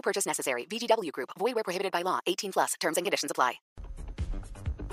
[0.00, 0.66] No purchase necessary.
[0.66, 1.28] VGW Group.
[1.38, 2.20] Void where prohibited by law.
[2.26, 2.72] 18 plus.
[2.80, 3.60] Terms and conditions apply.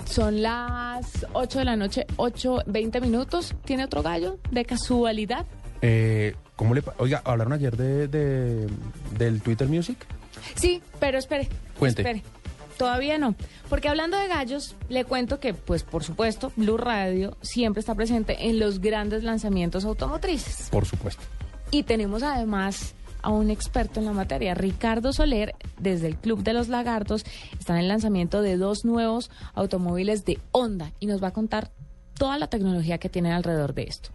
[0.06, 3.54] Son las 8 de la noche, 8, 20 minutos.
[3.64, 4.38] ¿Tiene otro gallo?
[4.50, 5.44] ¿De casualidad?
[5.82, 8.68] Eh, ¿Cómo le pa- Oiga, hablaron ayer de, de-
[9.18, 9.98] del Twitter Music.
[10.56, 11.48] Sí, pero espere.
[11.78, 12.02] Cuente.
[12.02, 12.22] Espere.
[12.78, 13.34] Todavía no.
[13.68, 18.48] Porque hablando de gallos, le cuento que, pues, por supuesto, Blue Radio siempre está presente
[18.48, 20.68] en los grandes lanzamientos automotrices.
[20.70, 21.22] Por supuesto.
[21.70, 26.52] Y tenemos además a un experto en la materia, Ricardo Soler, desde el Club de
[26.52, 27.24] los Lagartos,
[27.58, 31.70] está en el lanzamiento de dos nuevos automóviles de Honda y nos va a contar
[32.14, 34.10] toda la tecnología que tienen alrededor de esto.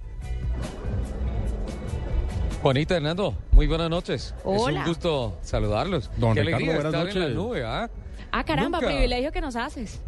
[2.62, 4.34] Juanita Hernando, muy buenas noches.
[4.38, 4.80] Es Hola.
[4.82, 6.10] un gusto saludarlos.
[6.18, 7.36] Don Qué Ricardo, alegría buenas estar en la noches.
[7.36, 7.90] nube, ¿ah?
[8.32, 10.00] Ah, caramba, Nunca- privilegio que nos haces.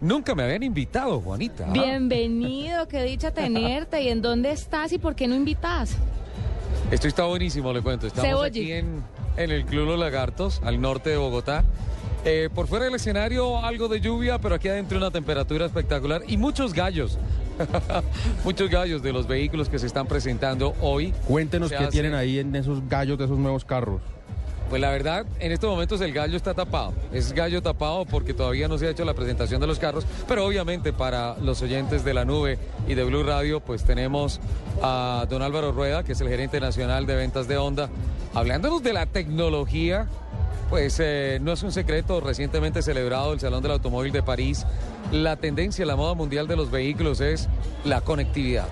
[0.00, 1.66] Nunca me habían invitado, Juanita.
[1.70, 4.00] Bienvenido, qué dicha tenerte.
[4.02, 5.96] ¿Y en dónde estás y por qué no invitas?
[6.90, 8.06] Esto está buenísimo, le cuento.
[8.06, 8.60] Estamos Se oye.
[8.62, 9.02] aquí en,
[9.36, 11.64] en el Club Los Lagartos, al norte de Bogotá.
[12.24, 16.36] Eh, por fuera del escenario algo de lluvia, pero aquí adentro una temperatura espectacular y
[16.36, 17.18] muchos gallos.
[18.44, 21.12] muchos gallos de los vehículos que se están presentando hoy.
[21.26, 24.00] Cuéntenos Se qué hace- tienen ahí en esos gallos de esos nuevos carros.
[24.68, 26.92] Pues la verdad, en estos momentos el gallo está tapado.
[27.12, 30.44] Es gallo tapado porque todavía no se ha hecho la presentación de los carros, pero
[30.44, 34.40] obviamente para los oyentes de la nube y de Blue Radio, pues tenemos
[34.82, 37.88] a don Álvaro Rueda, que es el gerente nacional de ventas de Honda,
[38.34, 40.06] hablándonos de la tecnología.
[40.68, 44.66] Pues eh, no es un secreto, recientemente celebrado el Salón del Automóvil de París,
[45.12, 47.48] la tendencia, la moda mundial de los vehículos es
[47.86, 48.68] la conectividad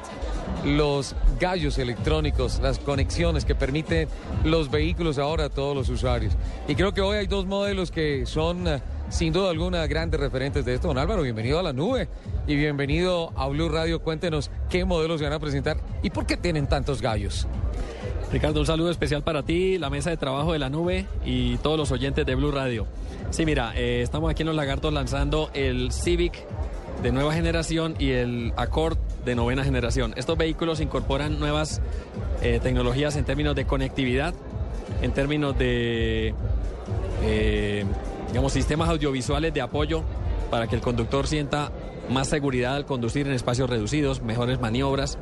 [0.67, 4.09] los gallos electrónicos, las conexiones que permiten
[4.45, 6.35] los vehículos ahora a todos los usuarios.
[6.67, 10.65] Y creo que hoy hay dos modelos que son eh, sin duda alguna grandes referentes
[10.65, 10.89] de esto.
[10.89, 12.09] Don Álvaro, bienvenido a la nube
[12.47, 14.01] y bienvenido a Blue Radio.
[14.01, 17.47] Cuéntenos qué modelos se van a presentar y por qué tienen tantos gallos.
[18.33, 21.79] Ricardo, un saludo especial para ti, la mesa de trabajo de la nube y todos
[21.79, 22.87] los oyentes de Blue Radio.
[23.31, 26.45] Sí, mira, eh, estamos aquí en Los Lagartos lanzando el Civic
[27.03, 30.15] de nueva generación y el Accord de novena generación.
[30.17, 31.81] Estos vehículos incorporan nuevas
[32.43, 34.35] eh, tecnologías en términos de conectividad,
[35.03, 36.35] en términos de,
[37.23, 37.85] eh,
[38.29, 40.03] digamos, sistemas audiovisuales de apoyo
[40.51, 41.71] para que el conductor sienta
[42.09, 45.19] más seguridad al conducir en espacios reducidos, mejores maniobras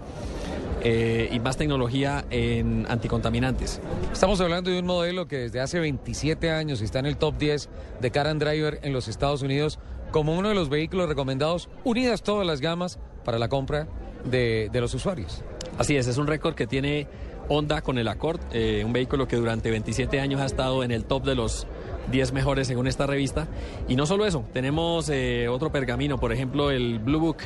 [0.82, 3.80] eh, y más tecnología en anticontaminantes.
[4.12, 7.70] Estamos hablando de un modelo que desde hace 27 años está en el top 10
[8.02, 9.78] de Car and Driver en los Estados Unidos
[10.14, 13.88] como uno de los vehículos recomendados, unidas todas las gamas para la compra
[14.24, 15.42] de, de los usuarios.
[15.76, 17.08] Así es, es un récord que tiene
[17.48, 21.04] Honda con el Accord, eh, un vehículo que durante 27 años ha estado en el
[21.04, 21.66] top de los
[22.12, 23.48] 10 mejores según esta revista.
[23.88, 27.38] Y no solo eso, tenemos eh, otro pergamino, por ejemplo el Blue Book,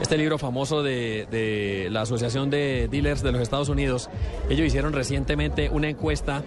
[0.00, 4.10] este libro famoso de, la Asociación de Dealers de los Estados Unidos.
[4.48, 6.42] Ellos hicieron recientemente una encuesta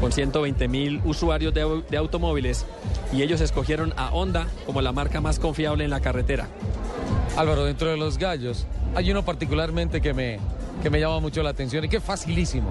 [0.00, 2.66] con 120 mil usuarios de automóviles
[3.12, 6.48] y ellos escogieron a Honda como la marca más confiable en la carretera.
[7.36, 10.38] Álvaro, dentro de los gallos, hay uno particularmente que me,
[10.82, 12.70] que me llama mucho la atención y que es facilísimo.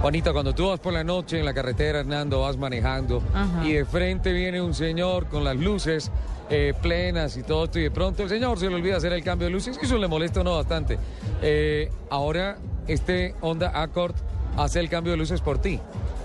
[0.00, 3.66] Juanita, cuando tú vas por la noche en la carretera, Hernando, vas manejando Ajá.
[3.66, 6.10] y de frente viene un señor con las luces
[6.48, 9.22] eh, plenas y todo esto y de pronto el señor se le olvida hacer el
[9.22, 10.98] cambio de luces y eso le molesta a uno bastante.
[11.42, 12.56] Eh, ahora
[12.88, 14.14] este Honda Accord
[14.56, 15.78] hace el cambio de luces por ti.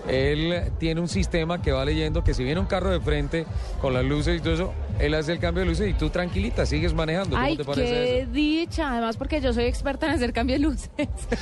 [0.07, 3.45] Él tiene un sistema que va leyendo que si viene un carro de frente
[3.81, 6.65] con las luces y todo eso, él hace el cambio de luces y tú tranquilita,
[6.65, 7.31] sigues manejando.
[7.31, 8.31] ¿Cómo Ay, te parece qué eso?
[8.31, 8.91] dicha.
[8.91, 10.89] Además, porque yo soy experta en hacer cambio de luces.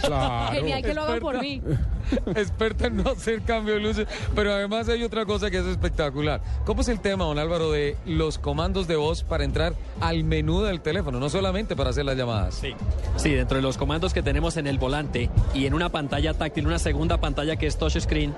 [0.02, 0.52] Claro.
[0.54, 1.62] Genial que lo hagan por mí.
[2.36, 6.42] experta en no hacer cambio de luces, pero además hay otra cosa que es espectacular.
[6.66, 10.62] ¿Cómo es el tema, don Álvaro, de los comandos de voz para entrar al menú
[10.62, 12.56] del teléfono, no solamente para hacer las llamadas?
[12.56, 12.74] Sí.
[13.18, 16.68] Sí, dentro de los comandos que tenemos en el volante y en una pantalla táctil,
[16.68, 18.34] una segunda pantalla que es touchscreen,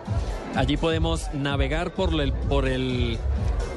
[0.56, 3.18] allí podemos navegar por el, por el,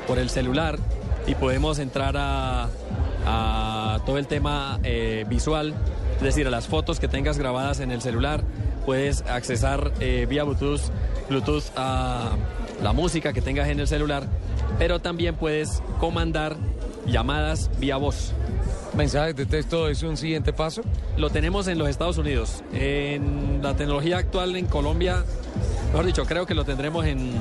[0.07, 0.79] por el celular
[1.29, 2.69] y podemos entrar a,
[3.27, 5.75] a todo el tema eh, visual,
[6.17, 8.43] es decir, a las fotos que tengas grabadas en el celular.
[8.87, 10.81] Puedes accesar eh, vía Bluetooth,
[11.29, 12.31] Bluetooth a
[12.83, 14.25] la música que tengas en el celular,
[14.79, 16.57] pero también puedes comandar
[17.07, 18.33] llamadas vía voz.
[18.97, 20.81] Mensajes de texto es un siguiente paso.
[21.19, 22.65] Lo tenemos en los Estados Unidos.
[22.73, 25.25] En la tecnología actual en Colombia,
[25.93, 27.33] mejor dicho, creo que lo tendremos en,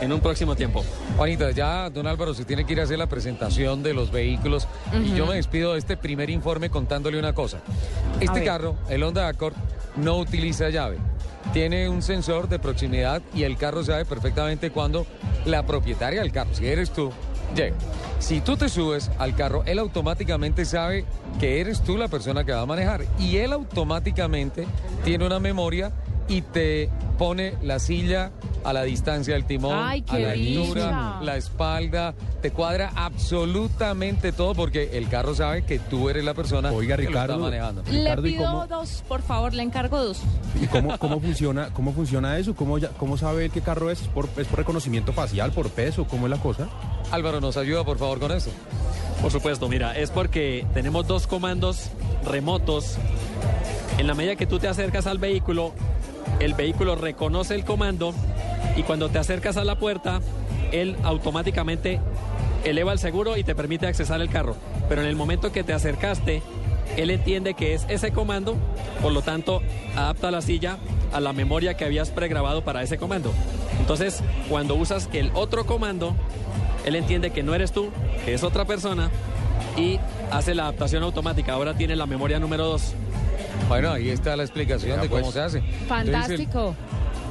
[0.00, 0.84] en un próximo tiempo.
[1.16, 4.66] Juanita, ya don Álvaro se tiene que ir a hacer la presentación de los vehículos
[4.92, 7.58] y yo me despido de este primer informe contándole una cosa.
[8.20, 9.54] Este carro, el Honda Accord,
[9.96, 10.98] no utiliza llave.
[11.52, 15.06] Tiene un sensor de proximidad y el carro sabe perfectamente cuando
[15.44, 17.12] la propietaria del carro, si eres tú,
[17.54, 17.76] llega.
[18.18, 21.04] Si tú te subes al carro, él automáticamente sabe
[21.38, 24.66] que eres tú la persona que va a manejar y él automáticamente
[25.04, 25.92] tiene una memoria
[26.28, 26.88] y te
[27.18, 28.30] pone la silla
[28.64, 34.54] a la distancia del timón, Ay, a la altura, la espalda, te cuadra absolutamente todo
[34.54, 37.34] porque el carro sabe que tú eres la persona Oiga, que lo Ricardo.
[37.34, 37.82] está manejando.
[37.90, 40.20] Le Ricardo, ¿y pido cómo- dos, por favor, le encargo dos.
[40.60, 42.54] ¿Y cómo, cómo funciona cómo funciona eso?
[42.54, 44.00] ¿Cómo, ya- cómo sabe qué carro es?
[44.02, 46.06] ¿Es por, ¿Es por reconocimiento facial, por peso?
[46.06, 46.68] ¿Cómo es la cosa?
[47.10, 48.50] Álvaro, nos ayuda por favor con eso.
[49.20, 51.90] Por supuesto, mira, es porque tenemos dos comandos
[52.24, 52.96] remotos.
[53.98, 55.72] En la medida que tú te acercas al vehículo,
[56.40, 58.14] el vehículo reconoce el comando
[58.76, 60.20] y cuando te acercas a la puerta,
[60.72, 62.00] él automáticamente
[62.64, 64.56] eleva el seguro y te permite accesar el carro.
[64.88, 66.42] Pero en el momento que te acercaste,
[66.96, 68.56] él entiende que es ese comando,
[69.02, 69.62] por lo tanto,
[69.96, 70.78] adapta la silla
[71.12, 73.32] a la memoria que habías pregrabado para ese comando.
[73.80, 76.14] Entonces, cuando usas el otro comando,
[76.84, 77.90] él entiende que no eres tú,
[78.24, 79.10] que es otra persona
[79.76, 79.98] y
[80.30, 81.52] hace la adaptación automática.
[81.52, 82.94] Ahora tiene la memoria número 2.
[83.68, 85.34] Bueno, ahí está la explicación de cómo pues.
[85.34, 85.58] se hace.
[85.58, 86.74] Entonces, Fantástico.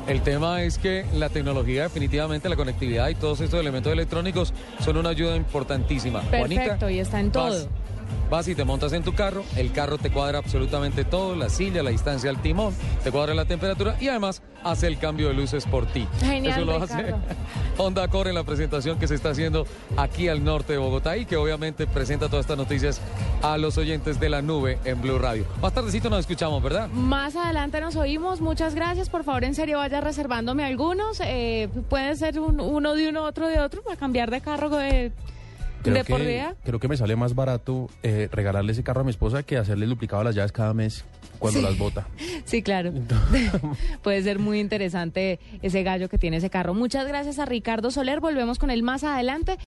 [0.07, 4.53] el, el tema es que la tecnología, definitivamente, la conectividad y todos estos elementos electrónicos
[4.83, 6.21] son una ayuda importantísima.
[6.21, 7.49] Perfecto, y está en todo.
[7.49, 7.67] Vas
[8.47, 11.91] y te montas en tu carro, el carro te cuadra absolutamente todo, la silla, la
[11.91, 12.73] distancia al timón,
[13.03, 16.07] te cuadra la temperatura y además hace el cambio de luces por ti.
[16.19, 17.13] Genial, Eso lo hace.
[17.77, 19.67] Honda Accord en la presentación que se está haciendo
[19.97, 22.99] aquí al norte de Bogotá y que obviamente presenta todas estas noticias
[23.43, 25.45] a los oyentes de la nube en Blue Radio.
[25.61, 26.87] Más tardecito nos escuchamos, ¿verdad?
[26.89, 28.41] Más adelante nos oímos.
[28.41, 29.09] Muchas gracias.
[29.09, 31.19] Por favor, en serio, vaya reservándome algunos.
[31.23, 35.11] Eh, puede ser un- uno de uno, otro de otro, para cambiar de carro de,
[35.91, 36.55] de por que, día.
[36.63, 39.85] creo que me sale más barato eh, regalarle ese carro a mi esposa que hacerle
[39.85, 41.05] el duplicado las llaves cada mes
[41.39, 42.07] cuando las bota.
[42.45, 42.91] Sí, claro.
[44.03, 46.73] Puede ser muy interesante ese gallo que tiene ese carro.
[46.73, 48.19] Muchas gracias a Ricardo Soler.
[48.19, 49.57] Volvemos con él más adelante.